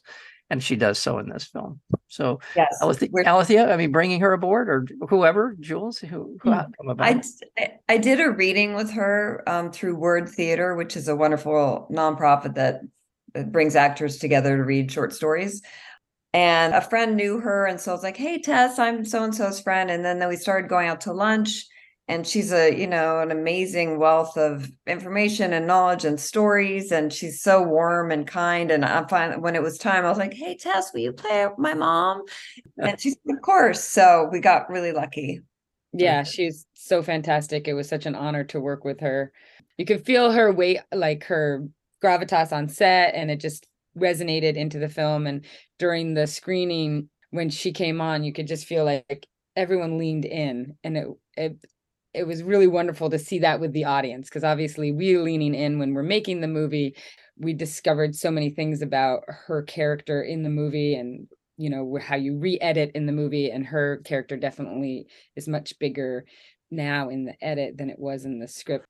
and 0.50 0.64
she 0.64 0.76
does 0.76 1.00
so 1.00 1.18
in 1.20 1.30
this 1.30 1.46
film. 1.46 1.80
So 2.08 2.40
Yes. 2.56 2.78
Alethea, 2.82 3.10
Alethea, 3.26 3.72
I 3.72 3.78
mean, 3.78 3.92
bringing 3.92 4.20
her 4.22 4.34
aboard 4.34 4.70
or 4.70 4.86
whoever, 5.10 5.56
Jules, 5.60 5.98
who, 5.98 6.38
who 6.42 6.52
Hmm. 6.52 6.90
about? 6.90 7.26
I, 7.58 7.72
I 7.90 7.98
did 7.98 8.20
a 8.20 8.30
reading 8.30 8.76
with 8.76 8.92
her 8.92 9.44
um, 9.48 9.72
through 9.72 9.96
Word 9.96 10.30
Theater, 10.30 10.76
which 10.76 10.96
is 10.96 11.08
a 11.08 11.16
wonderful 11.16 11.88
nonprofit 11.92 12.56
that 12.56 12.82
brings 13.52 13.76
actors 13.76 14.18
together 14.18 14.58
to 14.58 14.64
read 14.64 14.92
short 14.92 15.14
stories. 15.14 15.62
And 16.36 16.74
a 16.74 16.82
friend 16.82 17.16
knew 17.16 17.40
her, 17.40 17.66
and 17.66 17.80
so 17.80 17.92
I 17.92 17.94
was 17.94 18.04
like, 18.04 18.18
"Hey, 18.18 18.42
Tess, 18.42 18.78
I'm 18.78 19.06
so 19.06 19.24
and 19.24 19.34
so's 19.34 19.62
friend." 19.62 19.90
And 19.90 20.04
then, 20.04 20.20
then 20.20 20.28
we 20.28 20.36
started 20.36 20.68
going 20.68 20.90
out 20.90 21.00
to 21.02 21.14
lunch, 21.14 21.66
and 22.10 22.28
she's 22.28 22.52
a 22.52 22.78
you 22.78 22.88
know 22.88 23.22
an 23.22 23.32
amazing 23.32 24.00
wealth 24.00 24.36
of 24.36 24.70
information 24.86 25.54
and 25.54 25.66
knowledge 25.66 26.04
and 26.04 26.20
stories, 26.20 26.92
and 26.92 27.14
she's 27.14 27.42
so 27.42 27.62
warm 27.64 28.12
and 28.12 28.28
kind. 28.28 28.70
And 28.70 28.84
I 28.84 29.08
find 29.08 29.42
when 29.42 29.56
it 29.56 29.64
was 29.64 29.78
time, 29.78 30.04
I 30.06 30.10
was 30.10 30.18
like, 30.18 30.34
"Hey, 30.34 30.58
Tess, 30.58 30.92
will 30.94 31.00
you 31.00 31.14
play 31.14 31.48
my 31.58 31.74
mom?" 31.74 32.24
And 32.78 33.00
she's 33.00 33.16
of 33.30 33.42
course. 33.42 33.82
So 33.82 34.28
we 34.30 34.42
got 34.42 34.70
really 34.70 34.92
lucky. 34.92 35.40
Yeah, 35.94 36.24
she's 36.24 36.66
so 36.74 37.02
fantastic. 37.02 37.70
It 37.70 37.76
was 37.76 37.88
such 37.88 38.06
an 38.06 38.16
honor 38.16 38.44
to 38.46 38.60
work 38.60 38.84
with 38.84 39.00
her. 39.00 39.32
You 39.78 39.86
can 39.86 40.00
feel 40.00 40.34
her 40.34 40.52
weight, 40.52 40.82
like 40.94 41.24
her 41.26 41.66
gravitas 42.04 42.52
on 42.52 42.68
set, 42.68 43.16
and 43.16 43.32
it 43.32 43.40
just 43.40 43.66
resonated 43.98 44.56
into 44.56 44.80
the 44.80 44.90
film. 44.90 45.28
And 45.28 45.46
during 45.80 46.14
the 46.14 46.28
screening, 46.28 47.10
when 47.32 47.50
she 47.50 47.72
came 47.72 48.02
on, 48.02 48.24
you 48.24 48.34
could 48.34 48.48
just 48.48 48.66
feel 48.66 48.86
like 48.86 49.28
everyone 49.56 49.98
leaned 49.98 50.26
in, 50.26 50.78
and 50.84 50.98
it 50.98 51.08
it 51.38 51.58
it 52.14 52.26
was 52.26 52.44
really 52.44 52.68
wonderful 52.68 53.10
to 53.10 53.20
see 53.20 53.40
that 53.40 53.60
with 53.60 53.74
the 53.74 53.84
audience 53.86 54.30
because 54.30 54.44
obviously 54.44 54.92
we 54.92 55.18
leaning 55.18 55.54
in 55.54 55.80
when 55.80 55.94
we're 55.94 56.04
making 56.04 56.42
the 56.42 56.48
movie 56.48 56.96
we 57.38 57.54
discovered 57.54 58.16
so 58.16 58.32
many 58.32 58.50
things 58.50 58.82
about 58.82 59.24
her 59.28 59.62
character 59.64 60.22
in 60.24 60.44
the 60.44 60.50
movie 60.50 60.96
and 60.96 61.28
you 61.58 61.70
know 61.70 61.98
how 62.02 62.16
you 62.16 62.38
re-edit 62.38 62.92
in 62.96 63.06
the 63.06 63.12
movie 63.12 63.52
and 63.52 63.66
her 63.66 64.02
character 64.06 64.38
definitely 64.38 65.06
is 65.36 65.48
much 65.48 65.78
bigger 65.80 66.26
now 66.72 67.10
in 67.10 67.26
the 67.26 67.36
edit 67.44 67.78
than 67.78 67.90
it 67.90 68.00
was 68.00 68.26
in 68.26 68.40
the 68.40 68.48
script 68.48 68.86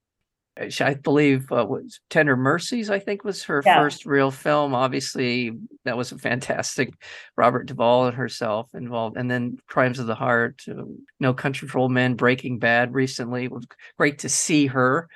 I 0.58 0.94
believe 0.94 1.52
uh, 1.52 1.66
was 1.68 2.00
Tender 2.10 2.38
Mercies, 2.38 2.90
I 2.90 3.00
think 3.00 3.24
was 3.24 3.44
her 3.44 3.62
Yeah. 3.66 3.76
first 3.76 4.06
real 4.06 4.32
film. 4.32 4.74
Obviously, 4.74 5.52
that 5.84 5.98
was 5.98 6.12
a 6.12 6.18
fantastic 6.18 6.94
Robert 7.38 7.66
Duvall 7.66 8.08
and 8.08 8.16
herself 8.16 8.70
involved. 8.74 9.18
And 9.18 9.30
then 9.30 9.58
Crimes 9.68 10.00
of 10.00 10.08
the 10.08 10.16
Heart, 10.16 10.64
uh, 10.70 10.84
No 11.20 11.34
Country 11.34 11.68
for 11.68 11.80
Old 11.80 11.92
Men, 11.92 12.16
Breaking 12.16 12.58
Bad 12.60 12.94
recently. 12.94 13.46
It 13.46 13.52
was 13.52 13.68
great 13.98 14.20
to 14.20 14.30
see 14.30 14.68
her, 14.68 15.10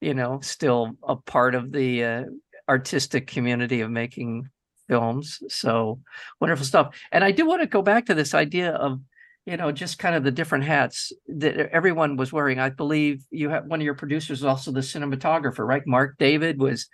you 0.00 0.14
know, 0.14 0.40
still 0.40 0.92
a 1.02 1.16
part 1.16 1.54
of 1.54 1.72
the 1.72 2.04
uh, 2.04 2.24
artistic 2.68 3.26
community 3.26 3.82
of 3.82 3.90
making 3.90 4.48
films. 4.88 5.40
So 5.48 6.00
wonderful 6.40 6.64
stuff. 6.64 6.96
And 7.12 7.22
I 7.22 7.32
do 7.32 7.44
want 7.46 7.60
to 7.60 7.66
go 7.66 7.82
back 7.82 8.06
to 8.06 8.14
this 8.14 8.34
idea 8.34 8.70
of 8.72 9.00
you 9.46 9.56
know, 9.56 9.70
just 9.70 10.00
kind 10.00 10.16
of 10.16 10.24
the 10.24 10.32
different 10.32 10.64
hats 10.64 11.12
that 11.28 11.56
everyone 11.70 12.16
was 12.16 12.32
wearing. 12.32 12.58
I 12.58 12.68
believe 12.68 13.24
you 13.30 13.48
have 13.50 13.66
one 13.66 13.80
of 13.80 13.84
your 13.84 13.94
producers 13.94 14.40
is 14.40 14.44
also 14.44 14.72
the 14.72 14.80
cinematographer, 14.80 15.66
right? 15.66 15.86
Mark 15.86 16.16
David 16.18 16.58
was 16.58 16.88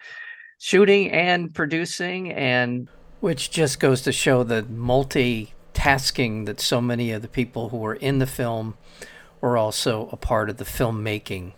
shooting 0.59 1.11
and 1.11 1.53
producing, 1.55 2.31
and 2.33 2.89
which 3.21 3.51
just 3.51 3.81
goes 3.81 4.03
to 4.03 4.13
show 4.13 4.45
the 4.45 4.63
multitasking 4.65 6.45
that 6.45 6.61
so 6.61 6.81
many 6.81 7.11
of 7.11 7.23
the 7.23 7.29
people 7.29 7.71
who 7.71 7.79
were 7.79 7.95
in 7.95 8.19
the 8.19 8.27
film 8.27 8.75
were 9.41 9.57
also 9.57 10.11
a 10.13 10.17
part 10.17 10.51
of 10.51 10.59
the 10.59 10.65
filmmaking. 10.65 11.55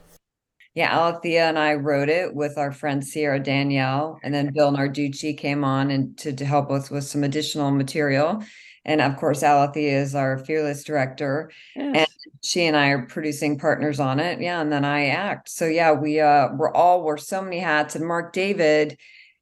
Yeah, 0.74 0.96
Alethea 0.96 1.48
and 1.48 1.58
I 1.58 1.74
wrote 1.74 2.08
it 2.08 2.34
with 2.34 2.56
our 2.56 2.72
friend 2.72 3.04
Sierra 3.04 3.40
Danielle, 3.40 4.18
and 4.22 4.32
then 4.32 4.52
Bill 4.52 4.72
Narducci 4.72 5.36
came 5.36 5.64
on 5.64 5.90
and 5.90 6.16
to, 6.18 6.32
to 6.32 6.44
help 6.44 6.70
us 6.70 6.90
with 6.90 7.04
some 7.04 7.24
additional 7.24 7.70
material. 7.72 8.42
And 8.84 9.00
of 9.00 9.16
course, 9.16 9.42
Alethea 9.42 10.00
is 10.00 10.14
our 10.14 10.38
fearless 10.38 10.84
director. 10.84 11.50
Yes. 11.74 12.10
She 12.42 12.64
and 12.66 12.76
I 12.76 12.88
are 12.88 13.06
producing 13.06 13.58
partners 13.58 14.00
on 14.00 14.20
it. 14.20 14.40
Yeah, 14.40 14.60
and 14.60 14.70
then 14.70 14.84
I 14.84 15.06
act. 15.06 15.48
So 15.48 15.66
yeah, 15.66 15.92
we 15.92 16.20
uh 16.20 16.48
we're 16.54 16.72
all 16.72 17.02
wear 17.02 17.16
so 17.16 17.42
many 17.42 17.58
hats. 17.58 17.96
And 17.96 18.06
Mark 18.06 18.32
David 18.32 18.98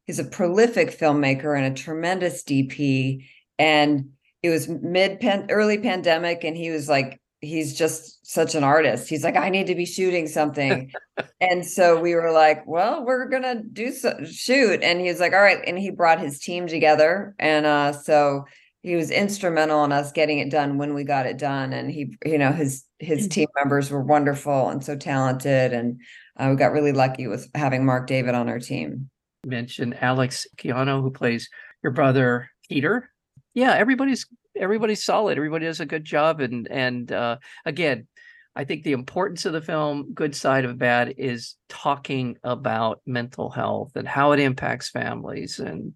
is 0.06 0.18
a 0.18 0.24
prolific 0.24 0.96
filmmaker 0.96 1.56
and 1.56 1.66
a 1.72 1.82
tremendous 1.82 2.44
DP. 2.44 3.26
And 3.58 4.10
it 4.42 4.50
was 4.50 4.68
mid 4.68 5.18
early 5.50 5.78
pandemic, 5.78 6.44
and 6.44 6.56
he 6.56 6.70
was 6.70 6.88
like, 6.88 7.20
he's 7.42 7.76
just 7.76 8.24
such 8.24 8.54
an 8.54 8.62
artist. 8.64 9.08
He's 9.08 9.24
like, 9.24 9.36
I 9.36 9.50
need 9.50 9.66
to 9.66 9.74
be 9.74 9.84
shooting 9.84 10.28
something. 10.28 10.92
and 11.40 11.66
so 11.66 12.00
we 12.00 12.14
were 12.14 12.30
like, 12.30 12.64
well, 12.66 13.04
we're 13.04 13.28
gonna 13.28 13.62
do 13.62 13.90
so 13.90 14.16
shoot. 14.24 14.82
And 14.82 15.00
he 15.00 15.08
was 15.08 15.20
like, 15.20 15.32
all 15.32 15.42
right. 15.42 15.58
And 15.66 15.78
he 15.78 15.90
brought 15.90 16.20
his 16.20 16.38
team 16.38 16.68
together. 16.68 17.34
And 17.38 17.66
uh 17.66 17.92
so 17.92 18.44
he 18.82 18.96
was 18.96 19.10
instrumental 19.10 19.84
in 19.84 19.92
us 19.92 20.10
getting 20.10 20.38
it 20.38 20.50
done 20.50 20.76
when 20.76 20.92
we 20.92 21.04
got 21.04 21.26
it 21.26 21.38
done. 21.38 21.72
And 21.72 21.90
he, 21.90 22.16
you 22.24 22.36
know, 22.36 22.52
his 22.52 22.84
his 22.98 23.28
team 23.28 23.48
members 23.56 23.90
were 23.90 24.02
wonderful 24.02 24.68
and 24.68 24.84
so 24.84 24.96
talented. 24.96 25.72
And 25.72 26.00
uh, 26.36 26.48
we 26.50 26.56
got 26.56 26.72
really 26.72 26.92
lucky 26.92 27.28
with 27.28 27.48
having 27.54 27.84
Mark 27.84 28.06
David 28.06 28.34
on 28.34 28.48
our 28.48 28.58
team. 28.58 29.08
Mentioned 29.46 29.96
Alex 30.00 30.46
Quijano, 30.56 31.00
who 31.00 31.10
plays 31.10 31.48
your 31.82 31.92
brother 31.92 32.50
Peter. 32.68 33.10
Yeah, 33.54 33.72
everybody's 33.74 34.26
everybody's 34.56 35.04
solid. 35.04 35.36
Everybody 35.36 35.66
does 35.66 35.80
a 35.80 35.86
good 35.86 36.04
job, 36.04 36.40
and 36.40 36.66
and 36.68 37.10
uh, 37.12 37.38
again, 37.64 38.08
I 38.56 38.64
think 38.64 38.82
the 38.82 38.92
importance 38.92 39.46
of 39.46 39.52
the 39.52 39.60
film, 39.60 40.12
Good 40.12 40.34
Side 40.34 40.64
of 40.64 40.78
Bad, 40.78 41.14
is 41.18 41.56
talking 41.68 42.36
about 42.42 43.00
mental 43.06 43.50
health 43.50 43.92
and 43.94 44.06
how 44.06 44.32
it 44.32 44.40
impacts 44.40 44.90
families. 44.90 45.58
And 45.58 45.94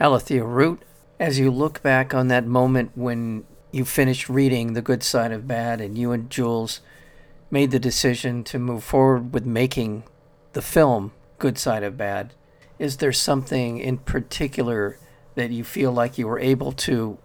Alethea 0.00 0.44
Root, 0.44 0.82
as 1.22 1.38
you 1.38 1.52
look 1.52 1.80
back 1.84 2.12
on 2.12 2.26
that 2.26 2.44
moment 2.44 2.90
when 2.96 3.44
you 3.70 3.84
finished 3.84 4.28
reading 4.28 4.72
The 4.72 4.82
Good 4.82 5.04
Side 5.04 5.30
of 5.30 5.46
Bad 5.46 5.80
and 5.80 5.96
you 5.96 6.10
and 6.10 6.28
Jules 6.28 6.80
made 7.48 7.70
the 7.70 7.78
decision 7.78 8.42
to 8.42 8.58
move 8.58 8.82
forward 8.82 9.32
with 9.32 9.46
making 9.46 10.02
the 10.52 10.60
film 10.60 11.12
Good 11.38 11.58
Side 11.58 11.84
of 11.84 11.96
Bad, 11.96 12.34
is 12.76 12.96
there 12.96 13.12
something 13.12 13.78
in 13.78 13.98
particular 13.98 14.98
that 15.36 15.52
you 15.52 15.62
feel 15.62 15.92
like 15.92 16.18
you 16.18 16.26
were 16.26 16.40
able 16.40 16.72
to 16.72 17.18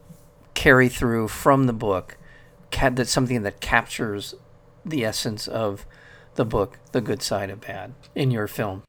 carry 0.54 0.90
through 0.90 1.30
from 1.30 1.66
the 1.66 1.74
book 1.74 2.20
that's 2.70 3.10
something 3.10 3.42
that 3.42 3.62
captures 3.62 4.36
the 4.86 5.04
essence 5.04 5.48
of 5.48 5.88
the 6.36 6.46
book 6.46 6.78
The 6.92 7.02
Good 7.02 7.24
Side 7.24 7.50
of 7.50 7.62
Bad 7.62 7.96
in 8.14 8.30
your 8.30 8.46
film? 8.46 8.84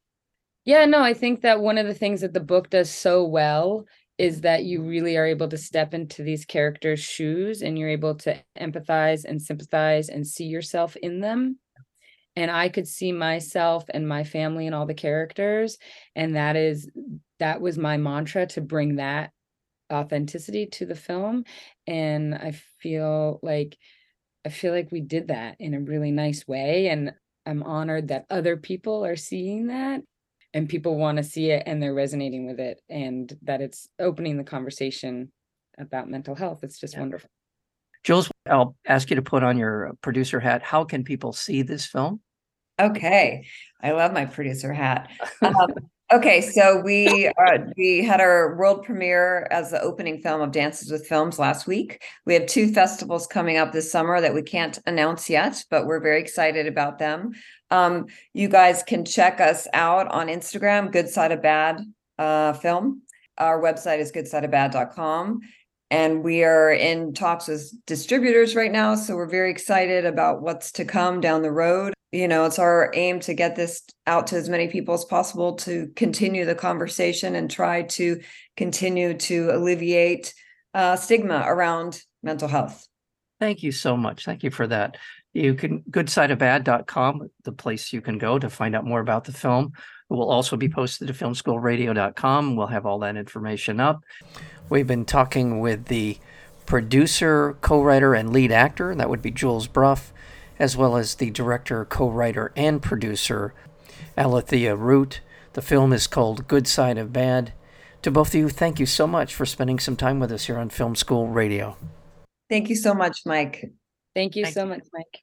Yeah, 0.67 0.85
no, 0.85 1.01
I 1.01 1.15
think 1.15 1.41
that 1.41 1.61
one 1.61 1.79
of 1.79 1.87
the 1.87 1.95
things 1.95 2.21
that 2.21 2.35
the 2.35 2.41
book 2.41 2.69
does 2.69 2.91
so 2.91 3.25
well 3.25 3.87
is 4.19 4.41
that 4.41 4.65
you 4.65 4.83
really 4.83 5.17
are 5.17 5.27
able 5.27 5.49
to 5.49 5.57
step 5.57 5.95
into 5.95 6.23
these 6.25 6.45
characters' 6.45 7.01
shoes 7.01 7.63
and 7.63 7.79
you're 7.79 7.89
able 7.89 8.17
to 8.17 8.37
empathize 8.59 9.25
and 9.25 9.41
sympathize 9.41 10.09
and 10.09 10.27
see 10.27 10.45
yourself 10.45 10.97
in 10.97 11.21
them. 11.21 11.59
And 12.35 12.51
I 12.51 12.69
could 12.69 12.87
see 12.87 13.13
myself 13.13 13.85
and 13.89 14.09
my 14.09 14.25
family 14.25 14.67
and 14.67 14.75
all 14.75 14.87
the 14.87 14.95
characters. 14.95 15.79
And 16.15 16.37
that 16.37 16.57
is, 16.57 16.91
that 17.39 17.61
was 17.61 17.79
my 17.79 17.97
mantra 17.97 18.47
to 18.49 18.61
bring 18.61 18.97
that 18.97 19.31
authenticity 19.93 20.67
to 20.67 20.87
the 20.87 20.95
film. 20.95 21.45
And 21.87 22.35
I 22.35 22.53
feel 22.81 23.39
like, 23.43 23.77
I 24.45 24.51
feel 24.51 24.73
like 24.73 24.91
we 24.93 25.01
did 25.01 25.29
that 25.29 25.57
in 25.59 25.75
a 25.75 25.81
really 25.81 26.11
nice 26.11 26.47
way. 26.47 26.89
And 26.89 27.13
I'm 27.47 27.63
honored 27.63 28.09
that 28.09 28.27
other 28.31 28.57
people 28.57 29.05
are 29.05 29.17
seeing 29.17 29.69
that 29.69 30.03
and 30.55 30.69
people 30.69 30.97
want 30.97 31.19
to 31.19 31.25
see 31.25 31.51
it 31.51 31.63
and 31.67 31.83
they're 31.83 31.95
resonating 31.95 32.47
with 32.47 32.59
it 32.61 32.81
and 32.89 33.37
that 33.43 33.61
it's 33.61 33.89
opening 33.99 34.37
the 34.37 34.45
conversation 34.45 35.31
about 35.79 36.09
mental 36.09 36.35
health 36.35 36.65
it's 36.65 36.79
just 36.79 36.95
Yeah. 36.95 37.01
wonderful 37.01 37.31
Jules, 38.05 38.31
I'll 38.47 38.77
ask 38.87 39.11
you 39.11 39.17
to 39.17 39.23
put 39.23 39.43
on 39.43 39.59
your 39.59 39.93
producer 40.03 40.39
hat. 40.39 40.63
How 40.63 40.85
can 40.85 41.03
people 41.03 41.33
see 41.33 41.63
this 41.63 41.85
film? 41.85 42.21
Okay, 42.81 43.45
I 43.83 43.91
love 43.91 44.13
my 44.13 44.25
producer 44.25 44.73
hat. 44.73 45.11
Um, 45.43 45.75
okay, 46.13 46.41
so 46.41 46.81
we 46.81 47.27
uh, 47.27 47.59
we 47.77 48.05
had 48.05 48.21
our 48.21 48.57
world 48.57 48.85
premiere 48.85 49.49
as 49.51 49.73
the 49.73 49.81
opening 49.83 50.21
film 50.23 50.41
of 50.41 50.53
Dances 50.53 50.91
with 50.93 51.07
Films 51.09 51.39
last 51.41 51.67
week. 51.67 52.01
We 52.25 52.35
have 52.35 52.47
two 52.47 52.73
festivals 52.73 53.27
coming 53.27 53.57
up 53.57 53.73
this 53.73 53.91
summer 53.91 54.21
that 54.21 54.33
we 54.33 54.43
can't 54.43 54.79
announce 54.87 55.29
yet, 55.29 55.65
but 55.69 55.87
we're 55.87 56.01
very 56.01 56.21
excited 56.21 56.67
about 56.69 56.99
them. 56.99 57.33
Um, 57.71 58.07
you 58.33 58.49
guys 58.49 58.83
can 58.83 59.05
check 59.05 59.41
us 59.41 59.67
out 59.73 60.09
on 60.09 60.29
Instagram, 60.29 60.91
Good 60.91 61.09
Side 61.09 61.33
of 61.33 61.43
Bad 61.43 61.81
uh, 62.19 62.53
Film. 62.55 63.03
Our 63.37 63.61
website 63.61 63.99
is 63.99 64.13
goodsideofbad.com. 64.13 65.41
And 65.91 66.23
we 66.23 66.45
are 66.45 66.71
in 66.71 67.15
talks 67.15 67.49
with 67.49 67.73
distributors 67.87 68.55
right 68.55 68.71
now. 68.71 68.95
So 68.95 69.17
we're 69.17 69.27
very 69.27 69.51
excited 69.51 70.05
about 70.05 70.43
what's 70.43 70.73
to 70.73 70.85
come 70.85 71.21
down 71.21 71.43
the 71.43 71.51
road. 71.51 71.95
You 72.13 72.29
know, 72.29 72.45
it's 72.45 72.59
our 72.59 72.91
aim 72.95 73.21
to 73.21 73.35
get 73.35 73.57
this 73.57 73.83
out 74.07 74.27
to 74.29 74.37
as 74.37 74.49
many 74.49 74.69
people 74.69 74.95
as 74.95 75.05
possible 75.05 75.57
to 75.57 75.91
continue 75.95 76.45
the 76.45 76.55
conversation 76.55 77.35
and 77.35 77.51
try 77.51 77.83
to 77.83 78.21
continue 78.57 79.15
to 79.15 79.51
alleviate 79.51 80.35
uh, 80.75 80.97
stigma 80.97 81.45
around 81.47 82.03
mental 82.23 82.49
health. 82.49 82.87
Thank 83.41 83.63
you 83.63 83.73
so 83.73 83.97
much. 83.97 84.25
Thank 84.25 84.43
you 84.43 84.51
for 84.51 84.67
that. 84.67 84.97
You 85.39 85.55
can 85.55 85.83
goodsideofbad.com, 85.91 87.31
the 87.45 87.53
place 87.53 87.93
you 87.93 88.01
can 88.01 88.19
go 88.19 88.39
to 88.39 88.51
find 88.51 88.75
out 88.75 88.85
more 88.85 89.01
about 89.01 89.25
the 89.25 89.33
film. 89.33 89.73
It 90.11 90.15
will 90.15 90.31
also 90.31 90.57
be 90.57 90.69
posted 90.69 91.09
to 91.09 91.15
filmschoolradio.com. 91.15 92.57
We'll 92.57 92.67
have 92.67 92.87
all 92.87 92.99
that 93.01 93.17
information 93.17 93.79
up. 93.79 94.03
We've 94.69 94.87
been 94.87 95.05
talking 95.05 95.61
with 95.61 95.87
the 95.87 96.19
producer, 96.67 97.57
co 97.61 97.83
writer, 97.83 98.15
and 98.15 98.33
lead 98.33 98.51
actor, 98.51 98.95
that 98.95 99.09
would 99.09 99.23
be 99.23 99.31
Jules 99.31 99.69
Bruff, 99.69 100.13
as 100.59 100.77
well 100.77 100.97
as 100.97 101.15
the 101.15 101.31
director, 101.31 101.85
co 101.85 102.11
writer, 102.11 102.53
and 102.57 102.83
producer, 102.83 103.55
Alethea 104.17 104.75
Root. 104.77 105.21
The 105.53 105.63
film 105.63 105.93
is 105.93 106.07
called 106.07 106.49
Good 106.49 106.67
Side 106.67 106.99
of 106.99 107.13
Bad. 107.13 107.53
To 108.03 108.11
both 108.11 108.29
of 108.29 108.35
you, 108.35 108.49
thank 108.49 108.81
you 108.81 108.87
so 108.87 109.07
much 109.07 109.35
for 109.35 109.47
spending 109.47 109.79
some 109.79 109.97
time 109.97 110.21
with 110.21 110.33
us 110.33 110.47
here 110.47 110.59
on 110.59 110.69
Film 110.69 110.95
School 110.95 111.29
Radio. 111.29 111.77
Thank 112.51 112.69
you 112.69 112.77
so 112.77 112.93
much, 112.93 113.21
Mike. 113.25 113.65
Thank 114.15 114.37
you 114.37 114.45
Thank 114.45 114.55
so 114.55 114.65
you. 114.65 114.71
much, 114.71 114.83
Mike. 114.93 115.23